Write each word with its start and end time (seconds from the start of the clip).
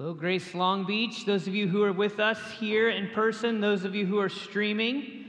Hello, 0.00 0.14
Grace 0.14 0.54
Long 0.54 0.84
Beach. 0.84 1.24
Those 1.24 1.48
of 1.48 1.56
you 1.56 1.66
who 1.66 1.82
are 1.82 1.92
with 1.92 2.20
us 2.20 2.38
here 2.60 2.88
in 2.88 3.08
person, 3.08 3.60
those 3.60 3.84
of 3.84 3.96
you 3.96 4.06
who 4.06 4.20
are 4.20 4.28
streaming, 4.28 5.24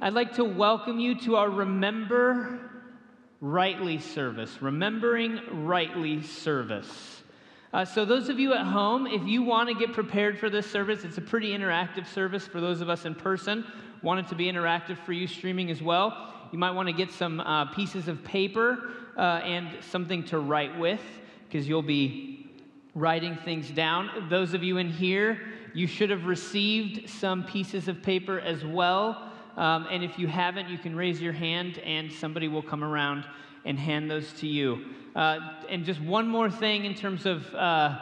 I'd 0.00 0.12
like 0.12 0.34
to 0.34 0.44
welcome 0.44 1.00
you 1.00 1.18
to 1.22 1.34
our 1.34 1.50
Remember 1.50 2.60
Rightly 3.40 3.98
service. 3.98 4.62
Remembering 4.62 5.40
Rightly 5.50 6.22
service. 6.22 7.24
Uh, 7.72 7.84
so, 7.84 8.04
those 8.04 8.28
of 8.28 8.38
you 8.38 8.54
at 8.54 8.64
home, 8.66 9.08
if 9.08 9.26
you 9.26 9.42
want 9.42 9.68
to 9.68 9.74
get 9.74 9.92
prepared 9.94 10.38
for 10.38 10.48
this 10.48 10.70
service, 10.70 11.02
it's 11.02 11.18
a 11.18 11.20
pretty 11.20 11.50
interactive 11.50 12.06
service 12.06 12.46
for 12.46 12.60
those 12.60 12.80
of 12.80 12.88
us 12.88 13.04
in 13.04 13.16
person. 13.16 13.64
Want 14.02 14.20
it 14.20 14.28
to 14.28 14.36
be 14.36 14.44
interactive 14.44 14.96
for 14.98 15.12
you 15.12 15.26
streaming 15.26 15.72
as 15.72 15.82
well. 15.82 16.32
You 16.52 16.58
might 16.60 16.70
want 16.70 16.86
to 16.86 16.92
get 16.92 17.10
some 17.10 17.40
uh, 17.40 17.64
pieces 17.74 18.06
of 18.06 18.22
paper 18.22 18.92
uh, 19.16 19.40
and 19.42 19.82
something 19.82 20.22
to 20.26 20.38
write 20.38 20.78
with 20.78 21.02
because 21.48 21.68
you'll 21.68 21.82
be 21.82 22.37
writing 22.94 23.36
things 23.44 23.70
down. 23.70 24.28
Those 24.28 24.54
of 24.54 24.62
you 24.62 24.78
in 24.78 24.90
here, 24.90 25.40
you 25.74 25.86
should 25.86 26.10
have 26.10 26.24
received 26.24 27.08
some 27.08 27.44
pieces 27.44 27.88
of 27.88 28.02
paper 28.02 28.40
as 28.40 28.64
well. 28.64 29.30
Um, 29.56 29.86
and 29.90 30.04
if 30.04 30.18
you 30.18 30.26
haven't, 30.26 30.68
you 30.68 30.78
can 30.78 30.94
raise 30.94 31.20
your 31.20 31.32
hand 31.32 31.78
and 31.78 32.12
somebody 32.12 32.48
will 32.48 32.62
come 32.62 32.84
around 32.84 33.24
and 33.64 33.78
hand 33.78 34.10
those 34.10 34.32
to 34.34 34.46
you. 34.46 34.84
Uh, 35.14 35.38
and 35.68 35.84
just 35.84 36.00
one 36.00 36.28
more 36.28 36.50
thing 36.50 36.84
in 36.84 36.94
terms 36.94 37.26
of, 37.26 37.52
uh, 37.54 37.98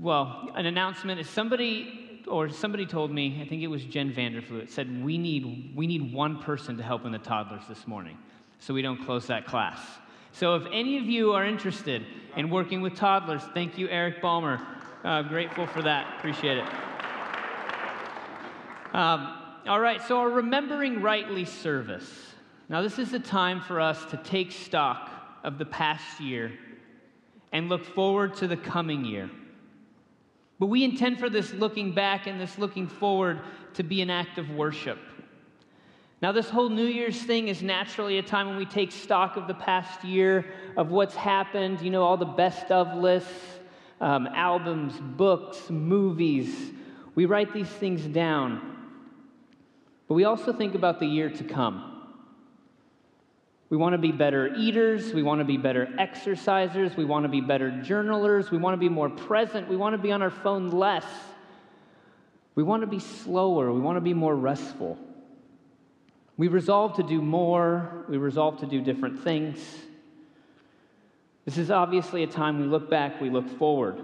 well, 0.00 0.50
an 0.54 0.66
announcement 0.66 1.20
is 1.20 1.28
somebody 1.28 2.22
or 2.26 2.48
somebody 2.48 2.86
told 2.86 3.10
me, 3.10 3.40
I 3.42 3.48
think 3.48 3.62
it 3.62 3.66
was 3.66 3.84
Jen 3.84 4.12
Vanderfleet, 4.12 4.70
said 4.70 5.04
we 5.04 5.18
need, 5.18 5.72
we 5.76 5.86
need 5.86 6.12
one 6.12 6.42
person 6.42 6.76
to 6.78 6.82
help 6.82 7.04
in 7.04 7.12
the 7.12 7.18
toddlers 7.18 7.62
this 7.68 7.86
morning 7.86 8.16
so 8.58 8.72
we 8.72 8.80
don't 8.80 9.04
close 9.04 9.26
that 9.26 9.44
class. 9.44 9.80
So 10.34 10.56
if 10.56 10.64
any 10.72 10.98
of 10.98 11.04
you 11.04 11.32
are 11.32 11.46
interested 11.46 12.04
in 12.36 12.50
working 12.50 12.82
with 12.82 12.96
toddlers, 12.96 13.42
thank 13.54 13.78
you, 13.78 13.88
Eric 13.88 14.20
Balmer. 14.20 14.60
Uh, 15.04 15.22
grateful 15.22 15.64
for 15.64 15.80
that. 15.82 16.18
Appreciate 16.18 16.58
it. 16.58 16.64
Um, 18.92 19.38
all 19.68 19.78
right, 19.78 20.02
so 20.02 20.18
our 20.18 20.28
Remembering 20.28 21.00
Rightly 21.00 21.44
service. 21.44 22.10
Now, 22.68 22.82
this 22.82 22.98
is 22.98 23.12
the 23.12 23.20
time 23.20 23.60
for 23.60 23.80
us 23.80 24.04
to 24.06 24.16
take 24.16 24.50
stock 24.50 25.08
of 25.44 25.56
the 25.56 25.66
past 25.66 26.20
year 26.20 26.50
and 27.52 27.68
look 27.68 27.84
forward 27.84 28.34
to 28.36 28.48
the 28.48 28.56
coming 28.56 29.04
year. 29.04 29.30
But 30.58 30.66
we 30.66 30.82
intend 30.82 31.20
for 31.20 31.30
this 31.30 31.52
looking 31.52 31.92
back 31.92 32.26
and 32.26 32.40
this 32.40 32.58
looking 32.58 32.88
forward 32.88 33.40
to 33.74 33.84
be 33.84 34.02
an 34.02 34.10
act 34.10 34.38
of 34.38 34.50
worship. 34.50 34.98
Now, 36.24 36.32
this 36.32 36.48
whole 36.48 36.70
New 36.70 36.86
Year's 36.86 37.22
thing 37.22 37.48
is 37.48 37.62
naturally 37.62 38.16
a 38.16 38.22
time 38.22 38.48
when 38.48 38.56
we 38.56 38.64
take 38.64 38.92
stock 38.92 39.36
of 39.36 39.46
the 39.46 39.52
past 39.52 40.02
year, 40.04 40.46
of 40.74 40.90
what's 40.90 41.14
happened, 41.14 41.82
you 41.82 41.90
know, 41.90 42.02
all 42.02 42.16
the 42.16 42.24
best 42.24 42.70
of 42.70 42.96
lists, 42.96 43.28
um, 44.00 44.26
albums, 44.28 44.94
books, 44.98 45.68
movies. 45.68 46.72
We 47.14 47.26
write 47.26 47.52
these 47.52 47.68
things 47.68 48.00
down. 48.06 48.62
But 50.08 50.14
we 50.14 50.24
also 50.24 50.54
think 50.54 50.74
about 50.74 50.98
the 50.98 51.04
year 51.04 51.28
to 51.28 51.44
come. 51.44 52.06
We 53.68 53.76
want 53.76 53.92
to 53.92 53.98
be 53.98 54.10
better 54.10 54.54
eaters. 54.54 55.12
We 55.12 55.22
want 55.22 55.40
to 55.40 55.44
be 55.44 55.58
better 55.58 55.88
exercisers. 56.00 56.96
We 56.96 57.04
want 57.04 57.24
to 57.24 57.28
be 57.28 57.42
better 57.42 57.82
journalers. 57.82 58.50
We 58.50 58.56
want 58.56 58.72
to 58.72 58.78
be 58.80 58.88
more 58.88 59.10
present. 59.10 59.68
We 59.68 59.76
want 59.76 59.92
to 59.92 59.98
be 59.98 60.10
on 60.10 60.22
our 60.22 60.30
phone 60.30 60.70
less. 60.70 61.04
We 62.54 62.62
want 62.62 62.80
to 62.80 62.86
be 62.86 63.00
slower. 63.00 63.70
We 63.70 63.80
want 63.80 63.98
to 63.98 64.00
be 64.00 64.14
more 64.14 64.34
restful. 64.34 64.96
We 66.36 66.48
resolve 66.48 66.96
to 66.96 67.02
do 67.02 67.22
more. 67.22 68.04
We 68.08 68.16
resolve 68.16 68.58
to 68.60 68.66
do 68.66 68.80
different 68.80 69.22
things. 69.22 69.58
This 71.44 71.58
is 71.58 71.70
obviously 71.70 72.22
a 72.22 72.26
time 72.26 72.60
we 72.60 72.66
look 72.66 72.88
back, 72.88 73.20
we 73.20 73.30
look 73.30 73.48
forward. 73.58 74.02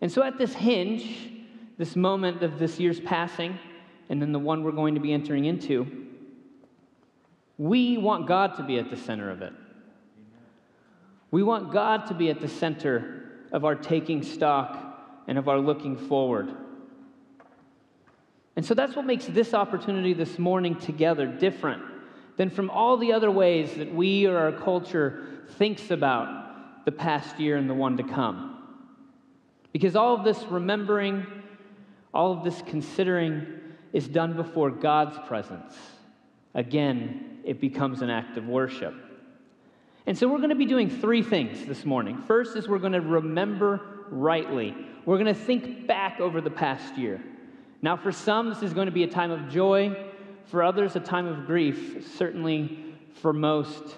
And 0.00 0.10
so 0.10 0.22
at 0.22 0.38
this 0.38 0.54
hinge, 0.54 1.30
this 1.76 1.96
moment 1.96 2.42
of 2.42 2.58
this 2.58 2.78
year's 2.78 3.00
passing, 3.00 3.58
and 4.08 4.22
then 4.22 4.32
the 4.32 4.38
one 4.38 4.62
we're 4.62 4.72
going 4.72 4.94
to 4.94 5.00
be 5.00 5.12
entering 5.12 5.44
into, 5.44 6.06
we 7.58 7.98
want 7.98 8.26
God 8.26 8.56
to 8.56 8.62
be 8.62 8.78
at 8.78 8.90
the 8.90 8.96
center 8.96 9.30
of 9.30 9.42
it. 9.42 9.52
We 11.30 11.42
want 11.42 11.72
God 11.72 12.06
to 12.06 12.14
be 12.14 12.30
at 12.30 12.40
the 12.40 12.48
center 12.48 13.30
of 13.52 13.64
our 13.64 13.74
taking 13.74 14.22
stock 14.22 15.24
and 15.26 15.38
of 15.38 15.48
our 15.48 15.58
looking 15.58 15.96
forward. 15.96 16.54
And 18.56 18.64
so 18.64 18.74
that's 18.74 18.94
what 18.94 19.06
makes 19.06 19.26
this 19.26 19.54
opportunity 19.54 20.12
this 20.12 20.38
morning 20.38 20.76
together 20.76 21.26
different 21.26 21.82
than 22.36 22.50
from 22.50 22.70
all 22.70 22.96
the 22.96 23.12
other 23.12 23.30
ways 23.30 23.74
that 23.76 23.94
we 23.94 24.26
or 24.26 24.36
our 24.36 24.52
culture 24.52 25.26
thinks 25.56 25.90
about 25.90 26.84
the 26.84 26.92
past 26.92 27.38
year 27.38 27.56
and 27.56 27.68
the 27.68 27.74
one 27.74 27.96
to 27.96 28.02
come. 28.02 28.62
Because 29.72 29.96
all 29.96 30.14
of 30.14 30.24
this 30.24 30.42
remembering, 30.44 31.26
all 32.12 32.32
of 32.32 32.44
this 32.44 32.62
considering 32.66 33.46
is 33.92 34.06
done 34.08 34.34
before 34.34 34.70
God's 34.70 35.18
presence. 35.26 35.74
Again, 36.54 37.40
it 37.44 37.60
becomes 37.60 38.02
an 38.02 38.10
act 38.10 38.36
of 38.36 38.46
worship. 38.46 38.94
And 40.06 40.18
so 40.18 40.28
we're 40.28 40.38
going 40.38 40.50
to 40.50 40.56
be 40.56 40.66
doing 40.66 40.90
three 40.90 41.22
things 41.22 41.64
this 41.64 41.84
morning. 41.84 42.18
First 42.26 42.56
is 42.56 42.68
we're 42.68 42.78
going 42.78 42.92
to 42.92 43.00
remember 43.00 43.80
rightly. 44.10 44.74
We're 45.06 45.18
going 45.18 45.32
to 45.32 45.40
think 45.40 45.86
back 45.86 46.20
over 46.20 46.40
the 46.40 46.50
past 46.50 46.98
year. 46.98 47.22
Now, 47.82 47.96
for 47.96 48.12
some, 48.12 48.48
this 48.48 48.62
is 48.62 48.72
going 48.72 48.86
to 48.86 48.92
be 48.92 49.02
a 49.02 49.08
time 49.08 49.32
of 49.32 49.48
joy. 49.50 49.96
For 50.46 50.62
others, 50.62 50.96
a 50.96 51.00
time 51.00 51.26
of 51.26 51.46
grief. 51.46 52.06
Certainly, 52.16 52.78
for 53.14 53.32
most, 53.32 53.96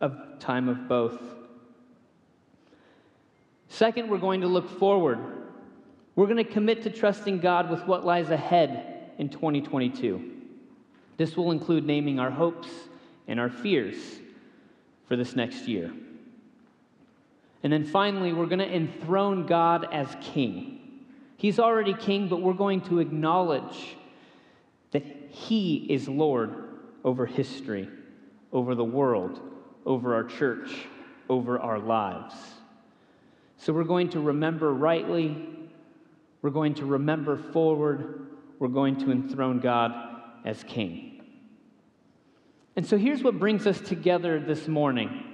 a 0.00 0.10
time 0.40 0.68
of 0.68 0.88
both. 0.88 1.20
Second, 3.68 4.10
we're 4.10 4.18
going 4.18 4.40
to 4.40 4.48
look 4.48 4.68
forward. 4.78 5.18
We're 6.16 6.26
going 6.26 6.38
to 6.38 6.44
commit 6.44 6.82
to 6.82 6.90
trusting 6.90 7.38
God 7.38 7.70
with 7.70 7.86
what 7.86 8.04
lies 8.04 8.30
ahead 8.30 9.12
in 9.18 9.28
2022. 9.28 10.32
This 11.16 11.36
will 11.36 11.52
include 11.52 11.84
naming 11.84 12.18
our 12.18 12.30
hopes 12.30 12.68
and 13.28 13.38
our 13.38 13.50
fears 13.50 13.96
for 15.06 15.16
this 15.16 15.36
next 15.36 15.68
year. 15.68 15.92
And 17.62 17.72
then 17.72 17.84
finally, 17.84 18.32
we're 18.32 18.46
going 18.46 18.60
to 18.60 18.74
enthrone 18.74 19.46
God 19.46 19.86
as 19.92 20.16
king. 20.20 20.79
He's 21.40 21.58
already 21.58 21.94
king, 21.94 22.28
but 22.28 22.42
we're 22.42 22.52
going 22.52 22.82
to 22.82 22.98
acknowledge 22.98 23.96
that 24.90 25.02
he 25.30 25.86
is 25.88 26.06
Lord 26.06 26.54
over 27.02 27.24
history, 27.24 27.88
over 28.52 28.74
the 28.74 28.84
world, 28.84 29.40
over 29.86 30.14
our 30.14 30.24
church, 30.24 30.70
over 31.30 31.58
our 31.58 31.78
lives. 31.78 32.34
So 33.56 33.72
we're 33.72 33.84
going 33.84 34.10
to 34.10 34.20
remember 34.20 34.74
rightly, 34.74 35.48
we're 36.42 36.50
going 36.50 36.74
to 36.74 36.84
remember 36.84 37.38
forward, 37.38 38.26
we're 38.58 38.68
going 38.68 38.98
to 38.98 39.10
enthrone 39.10 39.60
God 39.60 39.94
as 40.44 40.62
king. 40.64 41.22
And 42.76 42.86
so 42.86 42.98
here's 42.98 43.22
what 43.22 43.38
brings 43.38 43.66
us 43.66 43.80
together 43.80 44.38
this 44.38 44.68
morning 44.68 45.29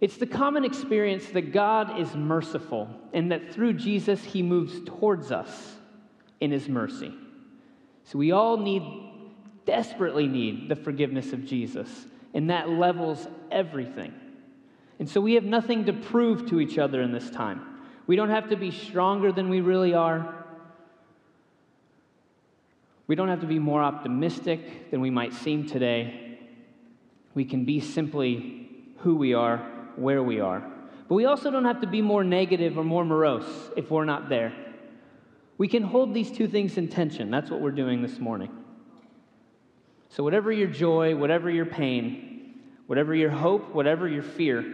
it's 0.00 0.18
the 0.18 0.26
common 0.26 0.64
experience 0.64 1.26
that 1.30 1.52
God 1.52 1.98
is 1.98 2.14
merciful 2.14 2.88
and 3.12 3.32
that 3.32 3.52
through 3.52 3.74
Jesus, 3.74 4.22
he 4.22 4.42
moves 4.42 4.78
towards 4.84 5.32
us 5.32 5.76
in 6.40 6.50
his 6.50 6.68
mercy. 6.68 7.14
So 8.04 8.18
we 8.18 8.30
all 8.30 8.58
need, 8.58 8.82
desperately 9.64 10.26
need, 10.26 10.68
the 10.68 10.76
forgiveness 10.76 11.32
of 11.32 11.46
Jesus, 11.46 11.88
and 12.34 12.50
that 12.50 12.68
levels 12.68 13.26
everything. 13.50 14.12
And 14.98 15.08
so 15.08 15.20
we 15.20 15.34
have 15.34 15.44
nothing 15.44 15.86
to 15.86 15.92
prove 15.92 16.48
to 16.50 16.60
each 16.60 16.78
other 16.78 17.00
in 17.00 17.12
this 17.12 17.30
time. 17.30 17.62
We 18.06 18.16
don't 18.16 18.30
have 18.30 18.50
to 18.50 18.56
be 18.56 18.70
stronger 18.70 19.32
than 19.32 19.48
we 19.48 19.60
really 19.60 19.94
are. 19.94 20.44
We 23.06 23.14
don't 23.14 23.28
have 23.28 23.40
to 23.40 23.46
be 23.46 23.58
more 23.58 23.82
optimistic 23.82 24.90
than 24.90 25.00
we 25.00 25.10
might 25.10 25.32
seem 25.32 25.66
today. 25.66 26.38
We 27.34 27.44
can 27.44 27.64
be 27.64 27.80
simply 27.80 28.68
who 28.98 29.16
we 29.16 29.34
are, 29.34 29.75
where 29.96 30.22
we 30.22 30.40
are. 30.40 30.62
But 31.08 31.14
we 31.14 31.26
also 31.26 31.50
don't 31.50 31.64
have 31.64 31.80
to 31.80 31.86
be 31.86 32.02
more 32.02 32.24
negative 32.24 32.78
or 32.78 32.84
more 32.84 33.04
morose 33.04 33.70
if 33.76 33.90
we're 33.90 34.04
not 34.04 34.28
there. 34.28 34.52
We 35.58 35.68
can 35.68 35.82
hold 35.82 36.12
these 36.12 36.30
two 36.30 36.48
things 36.48 36.76
in 36.76 36.88
tension. 36.88 37.30
That's 37.30 37.50
what 37.50 37.60
we're 37.60 37.70
doing 37.70 38.02
this 38.02 38.18
morning. 38.18 38.50
So, 40.08 40.22
whatever 40.22 40.52
your 40.52 40.68
joy, 40.68 41.14
whatever 41.16 41.50
your 41.50 41.66
pain, 41.66 42.60
whatever 42.86 43.14
your 43.14 43.30
hope, 43.30 43.74
whatever 43.74 44.08
your 44.08 44.22
fear, 44.22 44.64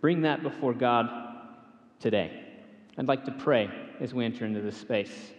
bring 0.00 0.22
that 0.22 0.42
before 0.42 0.72
God 0.72 1.10
today. 2.00 2.42
I'd 2.98 3.08
like 3.08 3.24
to 3.26 3.32
pray 3.32 3.70
as 4.00 4.14
we 4.14 4.24
enter 4.24 4.44
into 4.44 4.60
this 4.60 4.76
space. 4.76 5.32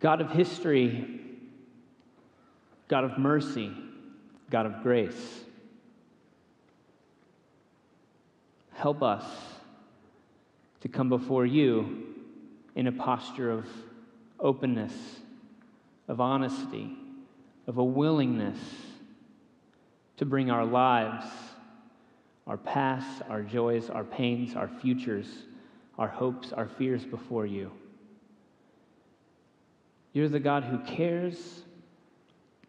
God 0.00 0.20
of 0.20 0.30
history, 0.30 1.20
God 2.88 3.04
of 3.04 3.18
mercy, 3.18 3.72
God 4.50 4.66
of 4.66 4.82
grace. 4.82 5.44
Help 8.74 9.02
us 9.02 9.24
to 10.80 10.88
come 10.88 11.08
before 11.08 11.46
you 11.46 12.14
in 12.74 12.86
a 12.86 12.92
posture 12.92 13.50
of 13.50 13.66
openness, 14.38 14.92
of 16.08 16.20
honesty, 16.20 16.96
of 17.66 17.78
a 17.78 17.84
willingness 17.84 18.58
to 20.16 20.24
bring 20.24 20.50
our 20.50 20.64
lives, 20.64 21.24
our 22.46 22.58
past, 22.58 23.22
our 23.28 23.42
joys, 23.42 23.88
our 23.90 24.04
pains, 24.04 24.54
our 24.54 24.68
futures, 24.68 25.28
our 25.98 26.08
hopes, 26.08 26.52
our 26.52 26.68
fears 26.68 27.04
before 27.04 27.46
you. 27.46 27.70
You're 30.12 30.28
the 30.28 30.40
God 30.40 30.64
who 30.64 30.78
cares. 30.78 31.62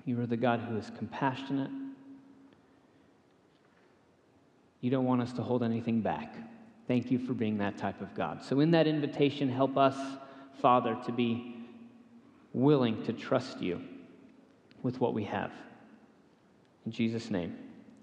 You 0.06 0.19
are 0.22 0.25
the 0.25 0.38
God 0.38 0.62
who 0.62 0.78
is 0.78 0.92
compassionate. 0.98 1.72
You 4.85 4.91
don't 4.91 5.05
want 5.05 5.19
us 5.19 5.33
to 5.33 5.41
hold 5.41 5.63
anything 5.63 6.01
back. 6.01 6.35
Thank 6.87 7.09
you 7.09 7.17
for 7.17 7.33
being 7.33 7.57
that 7.57 7.75
type 7.75 8.01
of 8.01 8.13
God. 8.13 8.43
So, 8.43 8.59
in 8.59 8.69
that 8.69 8.85
invitation, 8.85 9.49
help 9.49 9.77
us, 9.77 9.95
Father, 10.61 10.95
to 11.07 11.11
be 11.11 11.55
willing 12.53 13.03
to 13.05 13.11
trust 13.11 13.63
you 13.63 13.81
with 14.83 15.01
what 15.01 15.15
we 15.15 15.23
have. 15.23 15.51
In 16.85 16.91
Jesus' 16.91 17.31
name, 17.31 17.57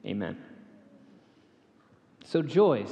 amen. 0.04 0.36
So, 2.24 2.42
joys. 2.42 2.90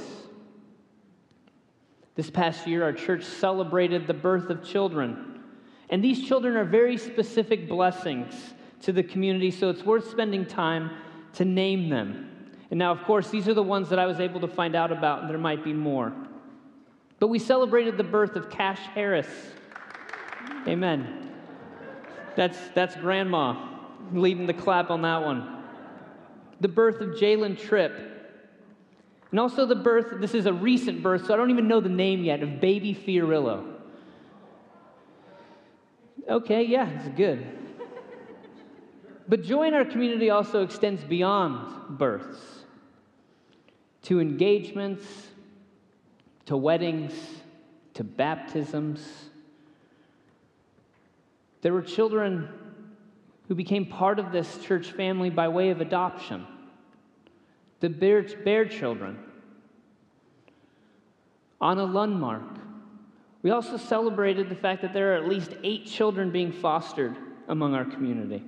This 2.15 2.29
past 2.29 2.65
year, 2.65 2.85
our 2.85 2.93
church 2.93 3.25
celebrated 3.25 4.07
the 4.07 4.13
birth 4.13 4.49
of 4.49 4.63
children. 4.63 5.41
And 5.89 6.01
these 6.01 6.25
children 6.25 6.55
are 6.55 6.63
very 6.63 6.95
specific 6.95 7.67
blessings 7.67 8.35
to 8.83 8.93
the 8.93 9.03
community, 9.03 9.51
so 9.51 9.69
it's 9.69 9.83
worth 9.83 10.09
spending 10.09 10.45
time 10.45 10.91
to 11.33 11.43
name 11.43 11.89
them. 11.89 12.30
And 12.71 12.79
now, 12.79 12.91
of 12.91 13.03
course, 13.03 13.29
these 13.29 13.49
are 13.49 13.53
the 13.53 13.61
ones 13.61 13.89
that 13.89 13.99
I 13.99 14.05
was 14.05 14.21
able 14.21 14.39
to 14.39 14.47
find 14.47 14.75
out 14.75 14.93
about, 14.93 15.21
and 15.21 15.29
there 15.29 15.37
might 15.37 15.61
be 15.61 15.73
more. 15.73 16.13
But 17.19 17.27
we 17.27 17.37
celebrated 17.37 17.97
the 17.97 18.03
birth 18.03 18.37
of 18.37 18.49
Cash 18.49 18.79
Harris. 18.95 19.27
Amen. 20.65 21.29
That's, 22.37 22.57
that's 22.73 22.95
grandma 22.95 23.67
leading 24.13 24.47
the 24.47 24.53
clap 24.53 24.89
on 24.89 25.01
that 25.01 25.21
one. 25.21 25.63
The 26.61 26.69
birth 26.69 27.01
of 27.01 27.09
Jalen 27.09 27.59
Tripp. 27.59 27.91
And 29.31 29.39
also 29.39 29.65
the 29.65 29.75
birth, 29.75 30.21
this 30.21 30.33
is 30.33 30.45
a 30.45 30.53
recent 30.53 31.03
birth, 31.03 31.25
so 31.25 31.33
I 31.33 31.37
don't 31.37 31.51
even 31.51 31.67
know 31.67 31.81
the 31.81 31.89
name 31.89 32.23
yet, 32.23 32.41
of 32.41 32.61
baby 32.61 32.95
Fiorillo. 32.95 33.65
Okay, 36.29 36.63
yeah, 36.63 36.89
it's 36.89 37.09
good. 37.17 37.45
But 39.27 39.43
joy 39.43 39.67
in 39.67 39.73
our 39.73 39.85
community 39.85 40.29
also 40.29 40.63
extends 40.63 41.03
beyond 41.03 41.97
births 41.97 42.60
to 44.03 44.19
engagements, 44.19 45.05
to 46.45 46.57
weddings, 46.57 47.13
to 47.93 48.03
baptisms. 48.03 49.29
There 51.61 51.73
were 51.73 51.81
children 51.81 52.49
who 53.47 53.55
became 53.55 53.85
part 53.85 54.17
of 54.17 54.31
this 54.31 54.57
church 54.59 54.91
family 54.91 55.29
by 55.29 55.47
way 55.47 55.69
of 55.69 55.81
adoption 55.81 56.47
the 57.81 57.89
Bear, 57.89 58.21
Bear 58.21 58.65
children. 58.65 59.17
Anna 61.59 61.85
Lundmark. 61.85 62.59
We 63.43 63.51
also 63.51 63.77
celebrated 63.77 64.49
the 64.49 64.55
fact 64.55 64.83
that 64.83 64.93
there 64.93 65.13
are 65.13 65.17
at 65.17 65.27
least 65.27 65.55
eight 65.63 65.87
children 65.87 66.31
being 66.31 66.51
fostered 66.51 67.15
among 67.47 67.73
our 67.73 67.85
community. 67.85 68.43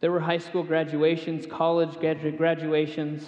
There 0.00 0.12
were 0.12 0.20
high 0.20 0.38
school 0.38 0.62
graduations, 0.62 1.46
college 1.46 1.98
graduations. 1.98 3.26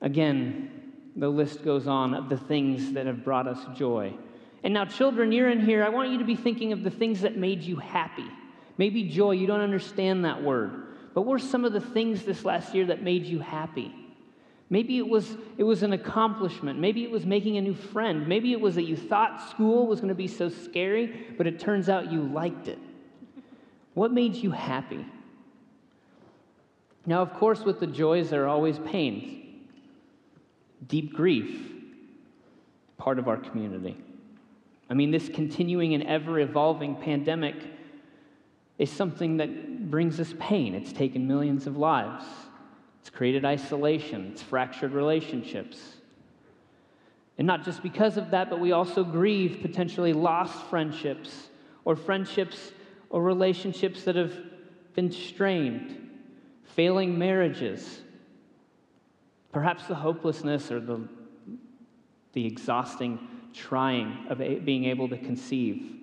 Again, 0.00 0.70
the 1.16 1.28
list 1.28 1.64
goes 1.64 1.86
on 1.86 2.14
of 2.14 2.28
the 2.28 2.36
things 2.36 2.92
that 2.92 3.06
have 3.06 3.24
brought 3.24 3.48
us 3.48 3.58
joy. 3.76 4.14
And 4.62 4.74
now, 4.74 4.84
children, 4.84 5.32
you're 5.32 5.50
in 5.50 5.60
here. 5.60 5.84
I 5.84 5.88
want 5.88 6.10
you 6.10 6.18
to 6.18 6.24
be 6.24 6.36
thinking 6.36 6.72
of 6.72 6.82
the 6.82 6.90
things 6.90 7.20
that 7.22 7.36
made 7.36 7.62
you 7.62 7.76
happy. 7.76 8.26
Maybe 8.78 9.04
joy, 9.04 9.32
you 9.32 9.46
don't 9.46 9.60
understand 9.60 10.24
that 10.24 10.42
word. 10.42 10.82
But 11.14 11.22
what 11.22 11.30
were 11.30 11.38
some 11.38 11.64
of 11.64 11.72
the 11.72 11.80
things 11.80 12.24
this 12.24 12.44
last 12.44 12.74
year 12.74 12.86
that 12.86 13.02
made 13.02 13.24
you 13.24 13.38
happy? 13.38 13.94
Maybe 14.68 14.98
it 14.98 15.08
was, 15.08 15.36
it 15.56 15.62
was 15.62 15.82
an 15.82 15.92
accomplishment. 15.92 16.78
Maybe 16.78 17.04
it 17.04 17.10
was 17.10 17.24
making 17.24 17.56
a 17.56 17.60
new 17.60 17.74
friend. 17.74 18.26
Maybe 18.26 18.52
it 18.52 18.60
was 18.60 18.74
that 18.74 18.82
you 18.82 18.96
thought 18.96 19.48
school 19.50 19.86
was 19.86 20.00
going 20.00 20.08
to 20.08 20.14
be 20.14 20.28
so 20.28 20.48
scary, 20.48 21.26
but 21.38 21.46
it 21.46 21.60
turns 21.60 21.88
out 21.88 22.10
you 22.10 22.22
liked 22.22 22.68
it. 22.68 22.78
What 23.94 24.12
made 24.12 24.34
you 24.34 24.50
happy? 24.50 25.06
Now, 27.06 27.22
of 27.22 27.32
course, 27.34 27.60
with 27.60 27.78
the 27.78 27.86
joys, 27.86 28.30
there 28.30 28.44
are 28.44 28.48
always 28.48 28.78
pains. 28.80 29.45
Deep 30.86 31.14
grief, 31.14 31.72
part 32.98 33.18
of 33.18 33.28
our 33.28 33.36
community. 33.36 33.96
I 34.88 34.94
mean, 34.94 35.10
this 35.10 35.28
continuing 35.28 35.94
and 35.94 36.04
ever 36.04 36.38
evolving 36.38 36.96
pandemic 36.96 37.56
is 38.78 38.90
something 38.90 39.38
that 39.38 39.90
brings 39.90 40.20
us 40.20 40.34
pain. 40.38 40.74
It's 40.74 40.92
taken 40.92 41.26
millions 41.26 41.66
of 41.66 41.76
lives, 41.76 42.24
it's 43.00 43.10
created 43.10 43.44
isolation, 43.44 44.30
it's 44.32 44.42
fractured 44.42 44.92
relationships. 44.92 45.78
And 47.38 47.46
not 47.46 47.64
just 47.64 47.82
because 47.82 48.16
of 48.16 48.30
that, 48.30 48.48
but 48.48 48.60
we 48.60 48.72
also 48.72 49.04
grieve 49.04 49.58
potentially 49.60 50.12
lost 50.12 50.64
friendships 50.66 51.48
or 51.84 51.94
friendships 51.94 52.72
or 53.10 53.22
relationships 53.22 54.04
that 54.04 54.16
have 54.16 54.34
been 54.94 55.12
strained, 55.12 56.10
failing 56.64 57.18
marriages, 57.18 58.00
perhaps 59.56 59.86
the 59.86 59.94
hopelessness 59.94 60.70
or 60.70 60.80
the, 60.80 61.00
the 62.34 62.44
exhausting 62.44 63.18
trying 63.54 64.26
of 64.28 64.36
being 64.66 64.84
able 64.84 65.08
to 65.08 65.16
conceive, 65.16 65.94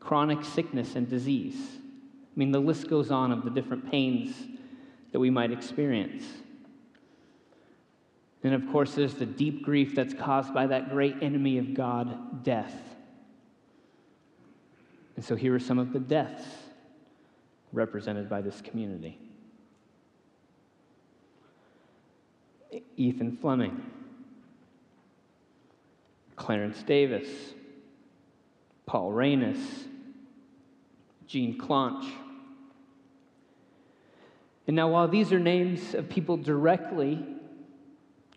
chronic 0.00 0.42
sickness 0.42 0.94
and 0.94 1.06
disease. 1.06 1.54
I 1.54 2.32
mean, 2.34 2.50
the 2.50 2.60
list 2.60 2.88
goes 2.88 3.10
on 3.10 3.30
of 3.30 3.44
the 3.44 3.50
different 3.50 3.90
pains 3.90 4.34
that 5.12 5.18
we 5.18 5.28
might 5.28 5.52
experience. 5.52 6.24
And 8.42 8.54
of 8.54 8.66
course, 8.72 8.94
there's 8.94 9.12
the 9.12 9.26
deep 9.26 9.62
grief 9.62 9.94
that's 9.94 10.14
caused 10.14 10.54
by 10.54 10.66
that 10.68 10.88
great 10.88 11.16
enemy 11.20 11.58
of 11.58 11.74
God, 11.74 12.42
death. 12.42 12.72
And 15.16 15.22
so 15.22 15.36
here 15.36 15.54
are 15.54 15.60
some 15.60 15.78
of 15.78 15.92
the 15.92 16.00
deaths 16.00 16.46
represented 17.70 18.30
by 18.30 18.40
this 18.40 18.62
community 18.62 19.18
Ethan 22.96 23.36
Fleming, 23.36 23.82
Clarence 26.36 26.82
Davis, 26.82 27.28
Paul 28.86 29.12
Reynes, 29.12 29.84
Jean 31.26 31.58
Clonch, 31.58 32.10
and 34.66 34.76
now, 34.76 34.88
while 34.88 35.08
these 35.08 35.32
are 35.32 35.38
names 35.38 35.94
of 35.94 36.08
people 36.08 36.36
directly 36.36 37.22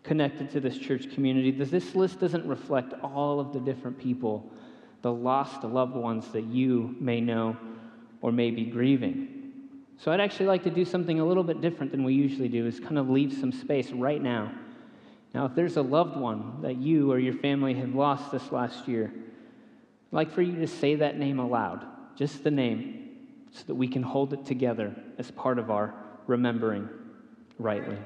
connected 0.04 0.50
to 0.52 0.60
this 0.60 0.78
church 0.78 1.10
community, 1.14 1.52
this 1.52 1.96
list 1.96 2.20
doesn't 2.20 2.46
reflect 2.46 2.94
all 3.02 3.40
of 3.40 3.54
the 3.54 3.60
different 3.60 3.98
people, 3.98 4.50
the 5.04 5.12
lost 5.12 5.64
loved 5.64 5.96
ones 5.96 6.28
that 6.30 6.44
you 6.44 6.96
may 7.00 7.22
know 7.22 7.56
or 8.22 8.32
may 8.32 8.52
be 8.52 8.66
grieving. 8.66 9.37
So 9.98 10.12
I'd 10.12 10.20
actually 10.20 10.46
like 10.46 10.64
to 10.64 10.70
do 10.70 10.86
something 10.86 11.20
a 11.20 11.26
little 11.26 11.44
bit 11.44 11.60
different 11.62 11.92
than 11.92 12.04
we 12.04 12.14
usually 12.14 12.48
do, 12.48 12.68
is 12.68 12.80
kind 12.80 12.98
of 12.98 13.10
leave 13.10 13.34
some 13.34 13.52
space 13.52 13.92
right 13.92 14.22
now. 14.22 14.52
Now, 15.34 15.46
if 15.46 15.56
there's 15.56 15.78
a 15.78 15.82
loved 15.82 16.16
one 16.16 16.62
that 16.62 16.78
you 16.78 17.12
or 17.12 17.20
your 17.20 17.34
family 17.34 17.74
have 17.76 17.94
lost 17.96 18.32
this 18.32 18.52
last 18.52 18.88
year, 18.88 19.12
I'd 19.14 20.16
like 20.16 20.32
for 20.32 20.42
you 20.42 20.56
to 20.58 20.68
say 20.68 20.96
that 20.96 21.18
name 21.18 21.40
aloud, 21.40 21.86
just 22.16 22.44
the 22.44 22.52
name, 22.52 23.10
so 23.52 23.64
that 23.68 23.76
we 23.76 23.88
can 23.88 24.04
hold 24.04 24.34
it 24.34 24.46
together 24.46 24.96
as 25.18 25.32
part 25.32 25.58
of 25.60 25.72
our 25.72 25.94
remembering 26.28 26.88
rightly. 27.58 27.98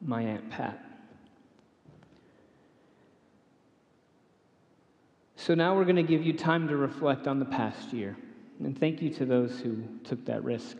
My 0.00 0.22
Aunt 0.22 0.50
Pat. 0.50 0.84
So 5.36 5.54
now 5.54 5.74
we're 5.74 5.84
going 5.84 5.96
to 5.96 6.02
give 6.02 6.22
you 6.22 6.32
time 6.32 6.68
to 6.68 6.76
reflect 6.76 7.26
on 7.26 7.38
the 7.38 7.46
past 7.46 7.92
year. 7.92 8.16
And 8.60 8.78
thank 8.78 9.00
you 9.00 9.08
to 9.14 9.24
those 9.24 9.58
who 9.58 9.84
took 10.04 10.24
that 10.26 10.44
risk. 10.44 10.76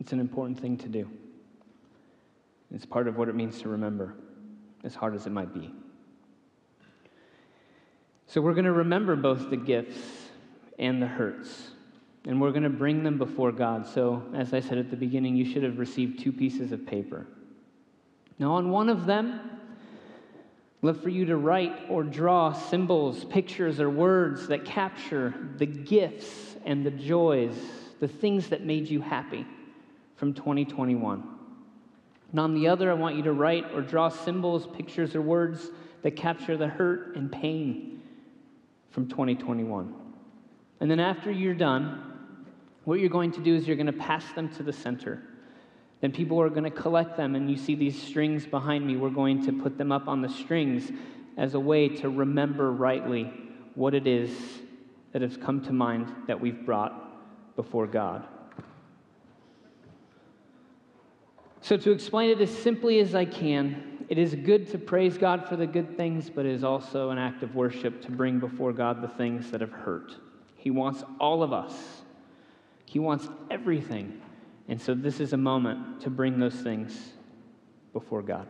It's 0.00 0.12
an 0.12 0.20
important 0.20 0.58
thing 0.58 0.78
to 0.78 0.88
do. 0.88 1.10
It's 2.74 2.86
part 2.86 3.06
of 3.06 3.16
what 3.16 3.28
it 3.28 3.34
means 3.34 3.60
to 3.62 3.68
remember. 3.68 4.14
as 4.82 4.94
hard 4.94 5.14
as 5.14 5.26
it 5.26 5.30
might 5.30 5.52
be. 5.52 5.72
So 8.28 8.40
we're 8.40 8.54
going 8.54 8.64
to 8.64 8.72
remember 8.72 9.16
both 9.16 9.50
the 9.50 9.56
gifts 9.56 9.98
and 10.78 11.02
the 11.02 11.06
hurts, 11.06 11.70
and 12.24 12.40
we're 12.40 12.50
going 12.50 12.62
to 12.62 12.70
bring 12.70 13.02
them 13.02 13.18
before 13.18 13.52
God. 13.52 13.86
So, 13.86 14.22
as 14.34 14.52
I 14.52 14.60
said 14.60 14.78
at 14.78 14.90
the 14.90 14.96
beginning, 14.96 15.36
you 15.36 15.44
should 15.44 15.62
have 15.62 15.78
received 15.78 16.20
two 16.20 16.32
pieces 16.32 16.72
of 16.72 16.86
paper. 16.86 17.26
Now, 18.38 18.52
on 18.52 18.70
one 18.70 18.88
of 18.88 19.06
them, 19.06 19.40
look 20.82 21.02
for 21.02 21.08
you 21.08 21.24
to 21.26 21.36
write 21.36 21.74
or 21.88 22.02
draw 22.02 22.52
symbols, 22.52 23.24
pictures, 23.24 23.80
or 23.80 23.88
words 23.88 24.48
that 24.48 24.64
capture 24.64 25.34
the 25.56 25.66
gifts 25.66 26.56
and 26.64 26.84
the 26.84 26.90
joys, 26.90 27.56
the 28.00 28.08
things 28.08 28.48
that 28.48 28.62
made 28.62 28.88
you 28.88 29.00
happy 29.00 29.46
from 30.16 30.34
2021. 30.34 31.26
And 32.30 32.40
on 32.40 32.54
the 32.54 32.68
other, 32.68 32.90
I 32.90 32.94
want 32.94 33.16
you 33.16 33.22
to 33.22 33.32
write 33.32 33.64
or 33.72 33.80
draw 33.80 34.08
symbols, 34.08 34.66
pictures, 34.66 35.14
or 35.14 35.22
words 35.22 35.70
that 36.02 36.16
capture 36.16 36.56
the 36.56 36.68
hurt 36.68 37.16
and 37.16 37.30
pain 37.30 38.02
from 38.90 39.08
2021. 39.08 39.94
And 40.80 40.90
then 40.90 41.00
after 41.00 41.30
you're 41.30 41.54
done, 41.54 42.12
what 42.84 43.00
you're 43.00 43.08
going 43.08 43.32
to 43.32 43.40
do 43.40 43.54
is 43.54 43.66
you're 43.66 43.76
going 43.76 43.86
to 43.86 43.92
pass 43.92 44.24
them 44.34 44.48
to 44.56 44.62
the 44.62 44.72
center. 44.72 45.22
Then 46.00 46.12
people 46.12 46.40
are 46.40 46.50
going 46.50 46.64
to 46.64 46.70
collect 46.70 47.16
them, 47.16 47.34
and 47.34 47.50
you 47.50 47.56
see 47.56 47.74
these 47.74 48.00
strings 48.00 48.46
behind 48.46 48.86
me. 48.86 48.96
We're 48.96 49.10
going 49.10 49.44
to 49.46 49.52
put 49.52 49.78
them 49.78 49.90
up 49.90 50.08
on 50.08 50.20
the 50.20 50.28
strings 50.28 50.90
as 51.36 51.54
a 51.54 51.60
way 51.60 51.88
to 51.88 52.08
remember 52.08 52.72
rightly 52.72 53.32
what 53.74 53.94
it 53.94 54.06
is 54.06 54.30
that 55.12 55.22
has 55.22 55.36
come 55.36 55.62
to 55.62 55.72
mind 55.72 56.12
that 56.26 56.40
we've 56.40 56.64
brought 56.66 57.56
before 57.56 57.86
God. 57.86 58.26
So, 61.62 61.76
to 61.76 61.90
explain 61.90 62.30
it 62.30 62.40
as 62.40 62.56
simply 62.56 63.00
as 63.00 63.14
I 63.14 63.24
can, 63.24 64.04
it 64.08 64.18
is 64.18 64.34
good 64.34 64.70
to 64.70 64.78
praise 64.78 65.18
God 65.18 65.48
for 65.48 65.56
the 65.56 65.66
good 65.66 65.96
things, 65.96 66.30
but 66.30 66.46
it 66.46 66.52
is 66.52 66.62
also 66.62 67.10
an 67.10 67.18
act 67.18 67.42
of 67.42 67.54
worship 67.56 68.02
to 68.02 68.10
bring 68.12 68.38
before 68.38 68.72
God 68.72 69.02
the 69.02 69.08
things 69.08 69.50
that 69.50 69.60
have 69.60 69.72
hurt. 69.72 70.14
He 70.54 70.70
wants 70.70 71.02
all 71.18 71.42
of 71.42 71.52
us, 71.52 71.74
He 72.84 72.98
wants 72.98 73.28
everything. 73.50 74.20
And 74.68 74.80
so, 74.80 74.94
this 74.94 75.20
is 75.20 75.32
a 75.32 75.36
moment 75.36 76.00
to 76.02 76.10
bring 76.10 76.40
those 76.40 76.54
things 76.54 77.12
before 77.92 78.22
God. 78.22 78.48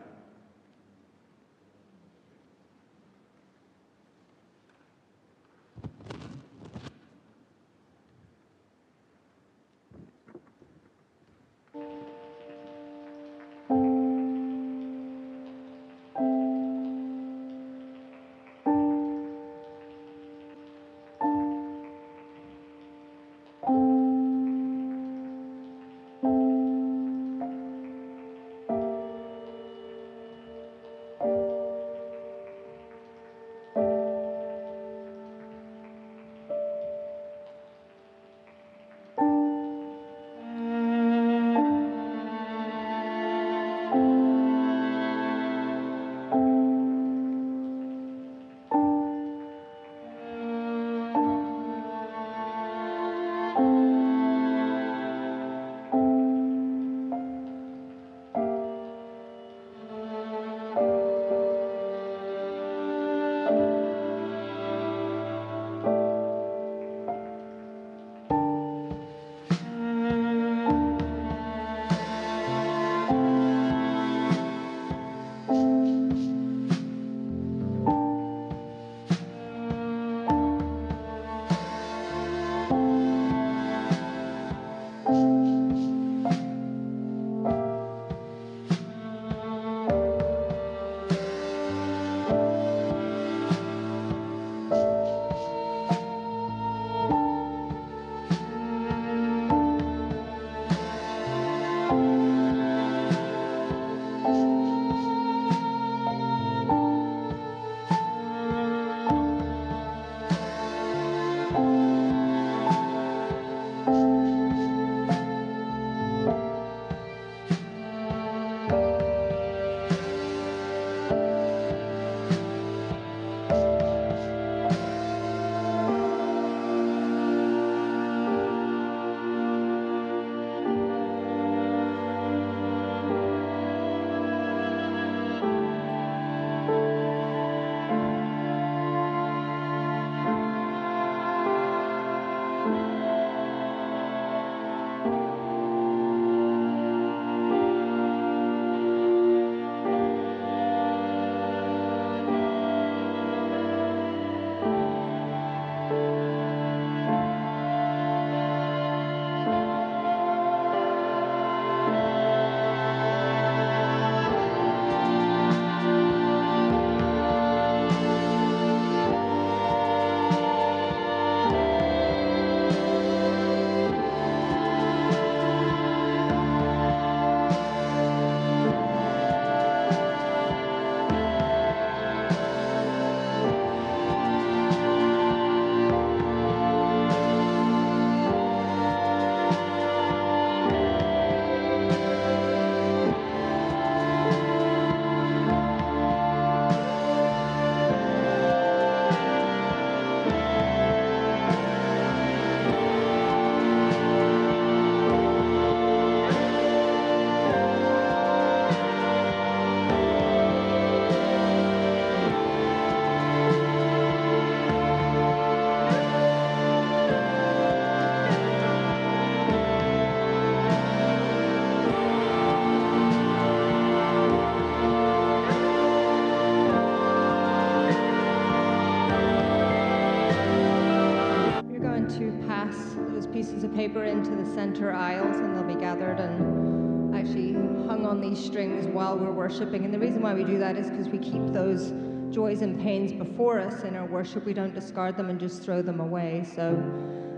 Paper 233.87 234.03
into 234.03 234.31
the 234.31 234.45
center 234.53 234.91
aisles 234.91 235.37
and 235.37 235.55
they'll 235.55 235.63
be 235.63 235.79
gathered 235.79 236.19
and 236.19 237.15
actually 237.15 237.53
hung 237.87 238.05
on 238.05 238.19
these 238.19 238.43
strings 238.43 238.85
while 238.85 239.17
we're 239.17 239.31
worshiping. 239.31 239.85
And 239.85 239.93
the 239.93 239.99
reason 239.99 240.21
why 240.21 240.33
we 240.33 240.43
do 240.43 240.57
that 240.59 240.75
is 240.75 240.89
because 240.89 241.07
we 241.07 241.17
keep 241.19 241.53
those 241.53 241.93
joys 242.29 242.63
and 242.63 242.77
pains 242.81 243.13
before 243.13 243.61
us 243.61 243.83
in 243.83 243.95
our 243.95 244.05
worship. 244.05 244.45
We 244.45 244.53
don't 244.53 244.73
discard 244.73 245.15
them 245.15 245.29
and 245.29 245.39
just 245.39 245.63
throw 245.63 245.81
them 245.81 246.01
away. 246.01 246.45
So 246.53 246.71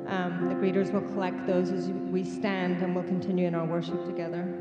um, 0.08 0.48
the 0.50 0.56
greeters 0.56 0.92
will 0.92 1.08
collect 1.14 1.46
those 1.46 1.70
as 1.70 1.90
we 1.90 2.24
stand 2.24 2.82
and 2.82 2.96
we'll 2.96 3.04
continue 3.04 3.46
in 3.46 3.54
our 3.54 3.66
worship 3.66 4.04
together. 4.08 4.59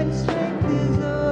when 0.00 0.14
strength 0.14 0.64
is 0.64 0.98
over. 0.98 1.29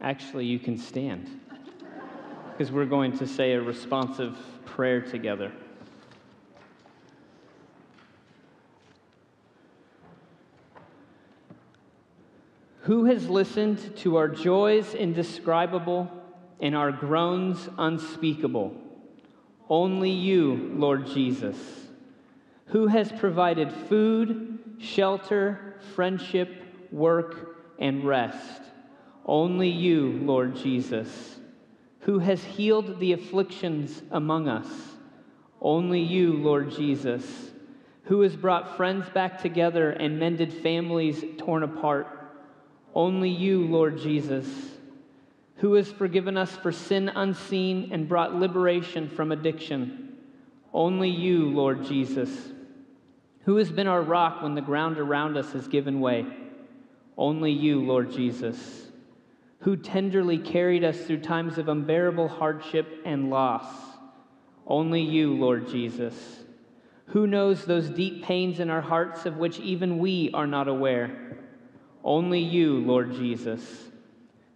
Actually, 0.00 0.46
you 0.46 0.58
can 0.58 0.76
stand 0.76 1.40
because 2.52 2.72
we're 2.72 2.86
going 2.86 3.16
to 3.18 3.26
say 3.26 3.52
a 3.52 3.60
responsive 3.60 4.36
prayer 4.64 5.00
together. 5.00 5.52
Who 12.80 13.06
has 13.06 13.28
listened 13.28 13.96
to 13.98 14.16
our 14.16 14.28
joys 14.28 14.94
indescribable 14.94 16.08
and 16.60 16.76
our 16.76 16.92
groans 16.92 17.68
unspeakable? 17.76 18.74
Only 19.68 20.10
you, 20.10 20.70
Lord 20.74 21.06
Jesus. 21.08 21.56
Who 22.66 22.86
has 22.86 23.10
provided 23.10 23.72
food, 23.72 24.76
shelter, 24.78 25.80
friendship, 25.94 26.62
work, 26.92 27.56
and 27.80 28.04
rest? 28.04 28.62
Only 29.26 29.68
you, 29.68 30.20
Lord 30.22 30.54
Jesus. 30.54 31.40
Who 32.00 32.20
has 32.20 32.44
healed 32.44 33.00
the 33.00 33.12
afflictions 33.12 34.00
among 34.12 34.48
us? 34.48 34.68
Only 35.60 36.00
you, 36.00 36.34
Lord 36.34 36.70
Jesus. 36.70 37.50
Who 38.04 38.20
has 38.20 38.36
brought 38.36 38.76
friends 38.76 39.08
back 39.08 39.42
together 39.42 39.90
and 39.90 40.20
mended 40.20 40.52
families 40.52 41.24
torn 41.38 41.64
apart? 41.64 42.06
Only 42.94 43.30
you, 43.30 43.66
Lord 43.66 43.98
Jesus. 43.98 44.46
Who 45.56 45.74
has 45.74 45.90
forgiven 45.90 46.36
us 46.36 46.54
for 46.54 46.70
sin 46.70 47.08
unseen 47.08 47.88
and 47.90 48.08
brought 48.08 48.36
liberation 48.36 49.08
from 49.10 49.32
addiction? 49.32 50.18
Only 50.72 51.10
you, 51.10 51.50
Lord 51.50 51.84
Jesus. 51.84 52.30
Who 53.44 53.56
has 53.56 53.72
been 53.72 53.88
our 53.88 54.02
rock 54.02 54.42
when 54.42 54.54
the 54.54 54.60
ground 54.60 54.98
around 54.98 55.36
us 55.36 55.50
has 55.52 55.66
given 55.66 55.98
way? 55.98 56.26
Only 57.18 57.50
you, 57.50 57.80
Lord 57.80 58.12
Jesus. 58.12 58.85
Who 59.60 59.76
tenderly 59.76 60.38
carried 60.38 60.84
us 60.84 61.00
through 61.00 61.20
times 61.20 61.58
of 61.58 61.68
unbearable 61.68 62.28
hardship 62.28 63.02
and 63.04 63.30
loss? 63.30 63.66
Only 64.66 65.00
you, 65.00 65.34
Lord 65.34 65.68
Jesus. 65.68 66.14
Who 67.06 67.26
knows 67.26 67.64
those 67.64 67.88
deep 67.88 68.24
pains 68.24 68.60
in 68.60 68.68
our 68.68 68.80
hearts 68.80 69.26
of 69.26 69.36
which 69.36 69.58
even 69.60 69.98
we 69.98 70.30
are 70.34 70.46
not 70.46 70.68
aware? 70.68 71.38
Only 72.04 72.40
you, 72.40 72.78
Lord 72.78 73.12
Jesus. 73.12 73.62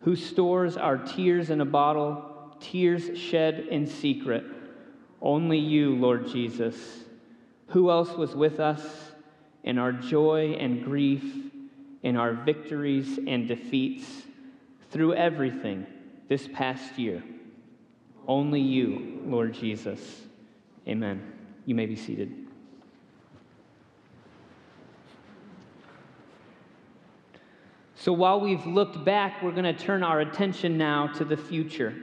Who 0.01 0.17
stores 0.17 0.77
our 0.77 0.99
tears 0.99 1.51
in 1.51 1.61
a 1.61 1.65
bottle, 1.65 2.55
tears 2.61 3.19
shed 3.19 3.67
in 3.71 3.87
secret? 3.87 4.45
Only 5.23 5.59
you, 5.59 5.95
Lord 5.97 6.29
Jesus. 6.29 6.77
Who 7.69 7.91
else 7.91 8.11
was 8.13 8.35
with 8.35 8.59
us 8.59 8.83
in 9.63 9.79
our 9.79 9.93
joy 9.93 10.57
and 10.59 10.85
grief, 10.85 11.25
in 12.03 12.17
our 12.17 12.33
victories 12.33 13.19
and 13.27 13.47
defeats, 13.47 14.20
through 14.91 15.15
everything 15.15 15.87
this 16.29 16.49
past 16.53 16.99
year? 16.99 17.23
Only 18.27 18.61
you, 18.61 19.23
Lord 19.25 19.55
Jesus. 19.55 20.01
Amen. 20.87 21.33
You 21.67 21.75
may 21.75 21.87
be 21.87 21.97
seated. 21.97 22.47
So 27.95 28.13
while 28.15 28.41
we've 28.41 28.65
looked 28.65 29.05
back, 29.05 29.43
we're 29.43 29.53
going 29.53 29.65
to 29.65 29.75
turn 29.75 30.03
our 30.03 30.21
attention 30.21 30.79
now 30.79 31.09
to 31.09 31.25
the 31.25 31.37
future. 31.37 31.95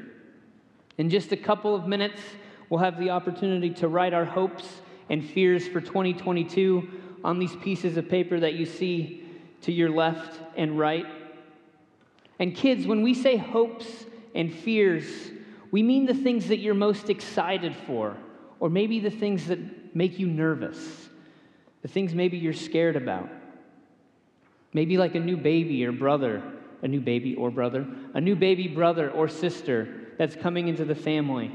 In 1.00 1.10
just 1.10 1.32
a 1.32 1.38
couple 1.38 1.73
of 1.73 1.88
minutes, 1.88 2.21
we'll 2.69 2.82
have 2.82 3.00
the 3.00 3.10
opportunity 3.10 3.71
to 3.71 3.88
write 3.88 4.13
our 4.13 4.26
hopes 4.26 4.67
and 5.10 5.28
fears 5.28 5.67
for 5.67 5.82
2022 5.82 6.88
on 7.23 7.39
these 7.39 7.56
pieces 7.58 7.97
of 7.97 8.08
paper 8.10 8.39
that 8.39 8.54
you 8.54 8.65
see 8.65 9.23
to 9.62 9.71
your 9.71 9.89
left 9.89 10.39
and 10.56 10.78
right. 10.78 11.06
And 12.39 12.56
kids, 12.56 12.86
when 12.86 13.02
we 13.02 13.13
say 13.13 13.38
hopes 13.38 14.06
and 14.36 14.54
fears, 14.54 15.06
we 15.71 15.84
mean 15.84 16.06
the 16.06 16.13
things 16.13 16.47
that 16.47 16.58
you're 16.58 16.73
most 16.73 17.10
excited 17.10 17.76
for, 17.86 18.15
or 18.60 18.69
maybe 18.69 19.00
the 19.00 19.10
things 19.10 19.47
that 19.47 19.95
make 19.95 20.19
you 20.19 20.28
nervous, 20.28 21.10
the 21.82 21.88
things 21.88 22.13
maybe 22.13 22.38
you're 22.38 22.54
scared 22.54 22.95
about. 22.95 23.30
Maybe 24.73 24.97
like 24.97 25.15
a 25.15 25.19
new 25.19 25.38
baby 25.38 25.86
or 25.86 25.91
brother, 25.91 26.43
a 26.82 26.88
new 26.88 27.02
baby 27.02 27.36
or 27.36 27.50
brother, 27.50 27.88
a 28.13 28.21
new 28.21 28.36
baby 28.36 28.67
brother 28.67 29.10
or 29.10 29.28
sister 29.28 29.88
that's 30.17 30.36
coming 30.36 30.67
into 30.67 30.86
the 30.86 30.95
family. 30.95 31.52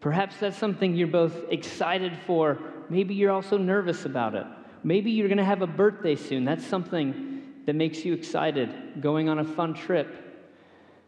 Perhaps 0.00 0.36
that's 0.38 0.56
something 0.56 0.94
you're 0.94 1.06
both 1.06 1.34
excited 1.50 2.16
for. 2.26 2.58
Maybe 2.88 3.14
you're 3.14 3.30
also 3.30 3.56
nervous 3.56 4.04
about 4.04 4.34
it. 4.34 4.46
Maybe 4.82 5.10
you're 5.10 5.28
going 5.28 5.38
to 5.38 5.44
have 5.44 5.62
a 5.62 5.66
birthday 5.66 6.16
soon. 6.16 6.44
That's 6.44 6.66
something 6.66 7.29
that 7.66 7.74
makes 7.74 8.04
you 8.04 8.14
excited, 8.14 9.00
going 9.00 9.28
on 9.28 9.38
a 9.38 9.44
fun 9.44 9.74
trip. 9.74 10.30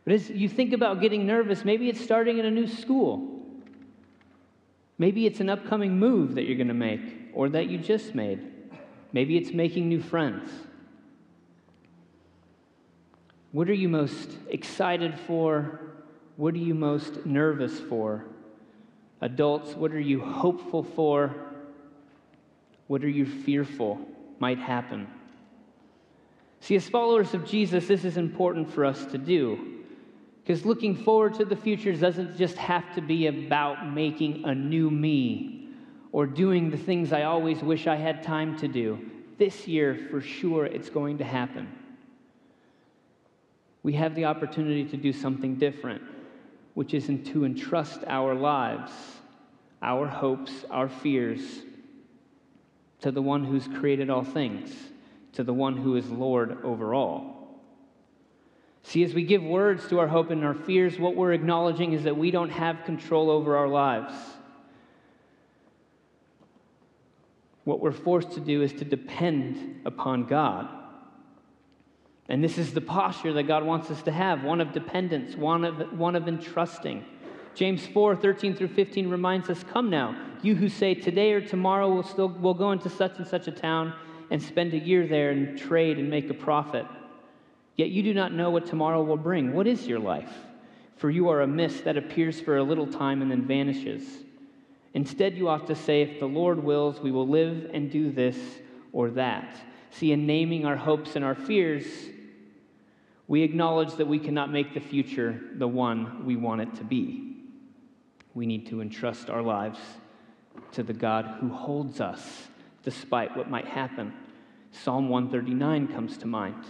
But 0.05 0.15
as 0.15 0.31
you 0.31 0.49
think 0.49 0.73
about 0.73 1.01
getting 1.01 1.27
nervous, 1.27 1.65
maybe 1.65 1.89
it's 1.89 2.01
starting 2.01 2.39
in 2.39 2.47
a 2.47 2.51
new 2.51 2.67
school. 2.67 3.41
Maybe 4.99 5.27
it's 5.27 5.41
an 5.41 5.49
upcoming 5.49 5.99
move 5.99 6.35
that 6.35 6.45
you're 6.45 6.57
going 6.57 6.69
to 6.69 6.75
make 6.75 7.31
or 7.35 7.49
that 7.51 7.69
you 7.69 7.79
just 7.79 8.15
made. 8.15 8.49
Maybe 9.13 9.37
it's 9.37 9.53
making 9.53 9.89
new 9.89 10.01
friends. 10.01 10.51
What 13.53 13.69
are 13.69 13.75
you 13.75 13.89
most 13.89 14.31
excited 14.49 15.19
for? 15.27 15.81
What 16.37 16.55
are 16.55 16.59
you 16.59 16.75
most 16.75 17.27
nervous 17.27 17.79
for? 17.79 18.25
Adults, 19.21 19.75
what 19.75 19.93
are 19.93 20.01
you 20.01 20.21
hopeful 20.21 20.83
for? 20.83 21.35
What 22.87 23.05
are 23.05 23.09
you 23.09 23.27
fearful 23.27 24.01
might 24.39 24.59
happen? 24.59 25.07
See, 26.63 26.77
as 26.77 26.89
followers 26.89 27.35
of 27.35 27.45
Jesus, 27.45 27.87
this 27.87 28.07
is 28.07 28.17
important 28.17 28.73
for 28.73 28.87
us 28.87 29.05
to 29.07 29.19
do. 29.19 29.83
Because 30.43 30.65
looking 30.65 30.97
forward 30.97 31.35
to 31.35 31.45
the 31.45 31.55
future 31.55 31.93
doesn't 31.93 32.39
just 32.39 32.57
have 32.57 32.95
to 32.95 33.03
be 33.03 33.27
about 33.27 33.93
making 33.93 34.45
a 34.47 34.55
new 34.55 34.91
me 34.91 35.69
or 36.13 36.27
doing 36.27 36.71
the 36.71 36.79
things 36.79 37.13
I 37.13 37.25
always 37.25 37.63
wish 37.63 37.87
I 37.87 37.97
had 37.97 38.23
time 38.23 38.57
to 38.61 38.69
do. 38.69 38.99
This 39.37 39.69
year, 39.69 40.09
for 40.11 40.23
sure, 40.23 40.65
it's 40.65 40.89
going 40.89 41.19
to 41.19 41.25
happen 41.25 41.69
we 43.83 43.93
have 43.95 44.15
the 44.15 44.25
opportunity 44.25 44.85
to 44.85 44.97
do 44.97 45.13
something 45.13 45.57
different, 45.57 46.03
which 46.75 46.95
is 46.95 47.07
to 47.07 47.45
entrust 47.45 48.05
our 48.07 48.35
lives, 48.35 48.93
our 49.83 50.07
hopes, 50.07 50.53
our 50.71 50.89
fears 50.89 51.41
to 53.01 53.11
the 53.11 53.23
one 53.23 53.45
who's 53.45 53.67
created 53.67 54.09
all 54.09 54.23
things, 54.23 54.73
to 55.33 55.45
the 55.45 55.55
one 55.55 55.77
who 55.77 55.97
is 55.97 56.09
Lord 56.11 56.63
over 56.65 56.95
all. 56.95 57.61
See, 58.85 59.05
as 59.05 59.15
we 59.15 59.25
give 59.25 59.43
words 59.43 59.87
to 59.89 60.01
our 60.01 60.09
hope 60.09 60.31
and 60.31 60.45
our 60.45 60.55
fears, 60.55 60.99
what 60.99 61.15
we're 61.15 61.33
acknowledging 61.33 61.93
is 61.93 62.05
that 62.05 62.17
we 62.17 62.31
don't 62.31 62.51
have 62.51 62.85
control 62.85 63.31
over 63.31 63.57
our 63.57 63.69
lives. 63.69 64.13
What 67.65 67.81
we're 67.81 67.93
forced 67.93 68.33
to 68.33 68.41
do 68.41 68.63
is 68.63 68.73
to 68.75 68.85
depend 68.85 69.83
upon 69.85 70.25
God. 70.27 70.69
And 72.29 72.43
this 72.43 72.59
is 72.59 72.73
the 72.73 72.81
posture 72.81 73.33
that 73.35 73.45
God 73.45 73.65
wants 73.65 73.91
us 73.91 74.03
to 74.03 74.13
have 74.13 74.43
one 74.43 74.61
of 74.61 74.73
dependence, 74.73 75.37
one 75.37 75.65
of, 75.65 75.93
one 75.97 76.17
of 76.17 76.27
entrusting. 76.27 77.05
James 77.55 77.87
4 77.87 78.17
13 78.17 78.57
through 78.57 78.69
15 78.69 79.09
reminds 79.09 79.51
us 79.51 79.63
Come 79.65 79.91
now, 79.91 80.17
you 80.43 80.57
who 80.57 80.69
say, 80.69 80.95
Today 80.95 81.33
or 81.33 81.41
tomorrow 81.41 81.93
we'll, 81.93 82.03
still, 82.03 82.29
we'll 82.29 82.55
go 82.55 82.73
into 82.73 82.89
such 82.89 83.19
and 83.19 83.27
such 83.27 83.47
a 83.47 83.53
town 83.53 83.93
and 84.33 84.43
spend 84.43 84.73
a 84.73 84.79
year 84.79 85.07
there 85.07 85.31
and 85.31 85.59
trade 85.59 85.99
and 85.99 86.09
make 86.09 86.31
a 86.31 86.35
profit. 86.35 86.87
Yet 87.77 87.91
you 87.91 88.03
do 88.03 88.15
not 88.15 88.33
know 88.33 88.49
what 88.49 88.65
tomorrow 88.65 89.03
will 89.03 89.19
bring. 89.19 89.53
What 89.53 89.67
is 89.67 89.87
your 89.87 89.99
life? 89.99 90.33
For 90.97 91.11
you 91.11 91.29
are 91.29 91.43
a 91.43 91.47
mist 91.47 91.85
that 91.85 91.99
appears 91.99 92.41
for 92.41 92.57
a 92.57 92.63
little 92.63 92.87
time 92.87 93.21
and 93.21 93.31
then 93.31 93.47
vanishes. 93.47 94.03
Instead, 94.95 95.37
you 95.37 95.51
ought 95.51 95.67
to 95.67 95.75
say, 95.75 96.01
If 96.01 96.19
the 96.19 96.25
Lord 96.25 96.65
wills, 96.65 96.99
we 96.99 97.11
will 97.11 97.29
live 97.29 97.71
and 97.75 97.91
do 97.91 98.11
this 98.11 98.39
or 98.95 99.11
that. 99.11 99.55
See, 99.91 100.13
in 100.13 100.27
naming 100.27 100.65
our 100.65 100.77
hopes 100.77 101.15
and 101.15 101.23
our 101.23 101.35
fears, 101.35 101.85
we 103.29 103.43
acknowledge 103.43 103.97
that 103.97 104.09
we 104.09 104.19
cannot 104.19 104.51
make 104.51 104.73
the 104.73 104.81
future 104.81 105.43
the 105.57 105.69
one 105.69 106.25
we 106.25 106.37
want 106.37 106.63
it 106.63 106.75
to 106.77 106.85
be. 106.85 107.37
We 108.33 108.47
need 108.47 108.67
to 108.69 108.81
entrust 108.81 109.29
our 109.29 109.43
lives 109.43 109.79
to 110.73 110.83
the 110.83 110.95
God 110.95 111.37
who 111.39 111.51
holds 111.51 112.01
us 112.01 112.49
despite 112.83 113.37
what 113.37 113.51
might 113.51 113.67
happen. 113.67 114.13
Psalm 114.73 115.09
139 115.09 115.89
comes 115.89 116.17
to 116.19 116.27
mind. 116.27 116.65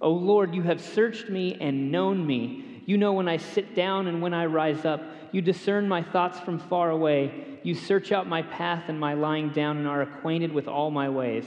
O 0.00 0.10
Lord, 0.10 0.54
you 0.54 0.62
have 0.62 0.80
searched 0.80 1.30
me 1.30 1.56
and 1.60 1.90
known 1.90 2.26
me. 2.26 2.82
You 2.86 2.98
know 2.98 3.14
when 3.14 3.28
I 3.28 3.38
sit 3.38 3.74
down 3.74 4.06
and 4.06 4.20
when 4.20 4.34
I 4.34 4.46
rise 4.46 4.84
up. 4.84 5.02
You 5.32 5.40
discern 5.40 5.88
my 5.88 6.02
thoughts 6.02 6.38
from 6.38 6.58
far 6.58 6.90
away. 6.90 7.58
You 7.62 7.74
search 7.74 8.12
out 8.12 8.28
my 8.28 8.42
path 8.42 8.84
and 8.88 9.00
my 9.00 9.14
lying 9.14 9.50
down 9.50 9.78
and 9.78 9.88
are 9.88 10.02
acquainted 10.02 10.52
with 10.52 10.68
all 10.68 10.90
my 10.90 11.08
ways. 11.08 11.46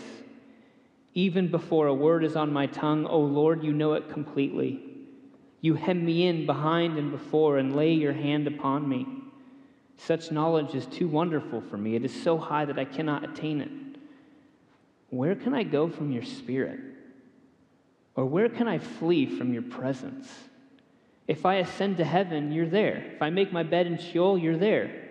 Even 1.14 1.50
before 1.50 1.88
a 1.88 1.94
word 1.94 2.24
is 2.24 2.36
on 2.36 2.52
my 2.52 2.68
tongue, 2.68 3.06
O 3.06 3.20
Lord, 3.20 3.64
you 3.64 3.74
know 3.74 3.94
it 3.94 4.10
completely. 4.10 4.84
You 5.62 5.76
hem 5.76 6.06
me 6.06 6.28
in 6.28 6.46
behind 6.46 6.98
and 6.98 7.12
before 7.12 7.58
and 7.58 7.76
lay 7.76 7.94
your 7.94 8.14
hand 8.14 8.48
upon 8.48 8.88
me. 8.88 9.08
Such 9.98 10.32
knowledge 10.32 10.76
is 10.76 10.86
too 10.86 11.08
wonderful 11.08 11.62
for 11.62 11.78
me. 11.78 11.96
It 11.96 12.06
is 12.06 12.24
so 12.24 12.38
high 12.38 12.66
that 12.66 12.80
I 12.80 12.86
cannot 12.86 13.24
attain 13.24 13.62
it. 13.62 13.70
Where 15.10 15.36
can 15.36 15.54
I 15.54 15.64
go 15.64 15.90
from 15.90 16.12
your 16.12 16.24
spirit? 16.24 16.80
Or 18.16 18.26
where 18.26 18.50
can 18.50 18.68
I 18.68 18.80
flee 18.80 19.26
from 19.26 19.54
your 19.54 19.62
presence? 19.62 20.28
If 21.28 21.46
I 21.46 21.56
ascend 21.56 21.98
to 21.98 22.04
heaven, 22.04 22.52
you're 22.52 22.68
there. 22.68 23.12
If 23.16 23.22
I 23.22 23.30
make 23.30 23.54
my 23.54 23.64
bed 23.64 23.88
in 23.88 23.98
Sheol, 23.98 24.38
you're 24.38 24.58
there. 24.58 25.06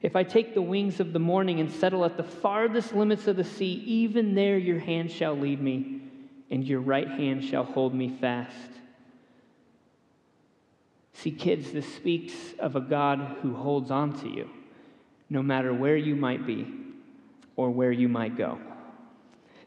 If 0.00 0.16
I 0.16 0.24
take 0.24 0.54
the 0.54 0.62
wings 0.62 0.98
of 0.98 1.12
the 1.12 1.18
morning 1.18 1.60
and 1.60 1.70
settle 1.70 2.04
at 2.04 2.16
the 2.16 2.24
farthest 2.24 2.94
limits 2.94 3.28
of 3.28 3.36
the 3.36 3.44
sea, 3.44 3.82
even 3.86 4.34
there 4.34 4.58
your 4.58 4.80
hand 4.80 5.12
shall 5.12 5.36
lead 5.36 5.60
me, 5.60 6.00
and 6.50 6.64
your 6.64 6.80
right 6.80 7.06
hand 7.06 7.44
shall 7.44 7.64
hold 7.64 7.94
me 7.94 8.08
fast. 8.20 8.56
See, 11.12 11.30
kids, 11.30 11.70
this 11.70 11.86
speaks 11.94 12.34
of 12.58 12.74
a 12.74 12.80
God 12.80 13.36
who 13.42 13.54
holds 13.54 13.90
on 13.90 14.18
to 14.20 14.28
you, 14.28 14.50
no 15.30 15.42
matter 15.42 15.72
where 15.72 15.96
you 15.96 16.16
might 16.16 16.46
be 16.46 16.66
or 17.54 17.70
where 17.70 17.92
you 17.92 18.08
might 18.08 18.36
go. 18.36 18.58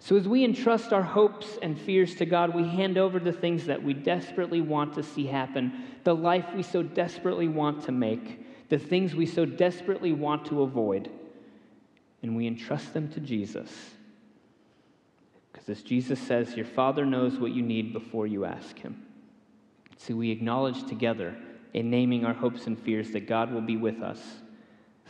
So, 0.06 0.16
as 0.16 0.28
we 0.28 0.44
entrust 0.44 0.94
our 0.94 1.02
hopes 1.02 1.58
and 1.64 1.82
fears 1.82 2.14
to 2.18 2.28
God, 2.28 2.54
we 2.54 2.62
hand 2.62 2.96
over 2.96 3.18
the 3.18 3.32
things 3.34 3.66
that 3.66 3.82
we 3.82 3.96
desperately 3.96 4.62
want 4.62 4.94
to 4.94 5.02
see 5.02 5.26
happen, 5.26 5.84
the 6.04 6.14
life 6.14 6.46
we 6.56 6.62
so 6.62 6.84
desperately 6.84 7.48
want 7.48 7.86
to 7.86 7.92
make, 7.92 8.70
the 8.70 8.78
things 8.78 9.16
we 9.16 9.26
so 9.26 9.48
desperately 9.48 10.14
want 10.14 10.46
to 10.46 10.62
avoid, 10.62 11.10
and 12.22 12.36
we 12.36 12.46
entrust 12.46 12.94
them 12.94 13.12
to 13.14 13.20
Jesus. 13.20 13.72
Because 15.52 15.70
as 15.70 15.82
Jesus 15.82 16.20
says, 16.20 16.56
your 16.56 16.68
Father 16.68 17.04
knows 17.04 17.40
what 17.40 17.54
you 17.54 17.64
need 17.64 17.92
before 17.92 18.28
you 18.28 18.46
ask 18.46 18.78
Him. 18.78 19.08
So 19.98 20.14
we 20.14 20.30
acknowledge 20.30 20.86
together 20.88 21.36
in 21.74 21.90
naming 21.90 22.26
our 22.26 22.36
hopes 22.36 22.68
and 22.68 22.78
fears 22.78 23.10
that 23.10 23.28
God 23.28 23.52
will 23.52 23.62
be 23.62 23.78
with 23.78 24.04
us 24.04 24.22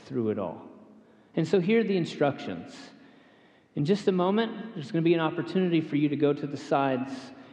through 0.05 0.29
it 0.29 0.39
all. 0.39 0.61
And 1.35 1.45
so 1.45 1.59
here 1.59 1.81
are 1.81 1.83
the 1.83 1.97
instructions. 1.97 2.73
In 3.75 3.83
just 3.83 4.07
a 4.07 4.11
moment, 4.11 4.73
there's 4.73 4.91
going 4.91 5.03
to 5.03 5.07
be 5.07 5.13
an 5.13 5.19
opportunity 5.19 5.81
for 5.81 5.97
you 5.97 6.07
to 6.07 6.15
go 6.15 6.33
to 6.33 6.47
the 6.47 6.57
sides. 6.57 7.11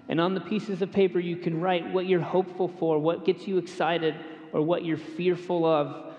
And 0.09 0.21
on 0.21 0.35
the 0.35 0.41
pieces 0.41 0.81
of 0.83 0.93
paper, 0.93 1.19
you 1.19 1.37
can 1.37 1.61
write 1.61 1.93
what 1.93 2.07
you're 2.07 2.21
hopeful 2.21 2.69
for, 2.69 2.99
what 2.99 3.25
gets 3.25 3.49
you 3.49 3.59
excited, 3.59 4.15
or 4.53 4.63
what 4.63 4.85
you're 4.85 4.97
fearful 4.97 5.65
of, 5.65 6.15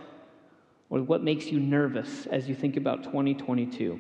or 0.90 1.02
what 1.02 1.24
makes 1.24 1.46
you 1.48 1.60
nervous 1.60 2.26
as 2.28 2.50
you 2.50 2.56
think 2.56 2.76
about 2.76 3.04
2022. 3.04 4.00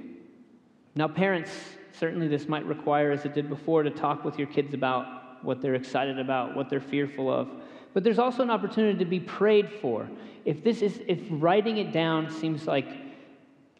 Now, 0.95 1.07
parents, 1.07 1.51
certainly 1.93 2.27
this 2.27 2.47
might 2.47 2.65
require, 2.65 3.11
as 3.11 3.25
it 3.25 3.33
did 3.33 3.49
before, 3.49 3.83
to 3.83 3.89
talk 3.89 4.25
with 4.25 4.37
your 4.37 4.47
kids 4.47 4.73
about 4.73 5.43
what 5.43 5.61
they're 5.61 5.75
excited 5.75 6.19
about, 6.19 6.55
what 6.55 6.69
they're 6.69 6.81
fearful 6.81 7.31
of. 7.31 7.49
But 7.93 8.03
there's 8.03 8.19
also 8.19 8.43
an 8.43 8.49
opportunity 8.49 8.97
to 8.99 9.05
be 9.05 9.19
prayed 9.19 9.71
for. 9.81 10.09
If 10.45 10.63
this 10.63 10.81
is 10.81 11.01
if 11.07 11.19
writing 11.29 11.77
it 11.77 11.91
down 11.91 12.29
seems 12.29 12.67
like 12.67 12.87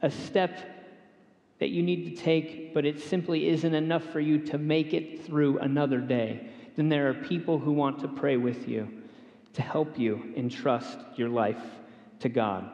a 0.02 0.10
step 0.10 0.73
that 1.60 1.70
you 1.70 1.84
need 1.84 2.16
to 2.16 2.22
take, 2.24 2.74
but 2.74 2.86
it 2.86 3.00
simply 3.00 3.48
isn't 3.50 3.74
enough 3.74 4.04
for 4.12 4.20
you 4.20 4.40
to 4.40 4.58
make 4.58 4.94
it 4.94 5.26
through 5.26 5.60
another 5.60 6.00
day, 6.00 6.48
then 6.76 6.90
there 6.90 7.10
are 7.10 7.14
people 7.14 7.60
who 7.60 7.72
want 7.72 8.00
to 8.00 8.08
pray 8.08 8.38
with 8.38 8.68
you 8.68 8.88
to 9.54 9.62
help 9.62 9.98
you 10.00 10.34
entrust 10.36 10.98
your 11.16 11.30
life 11.30 11.62
to 12.20 12.30
God. 12.30 12.70